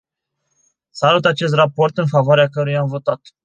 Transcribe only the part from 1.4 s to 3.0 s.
raport, în favoarea căruia am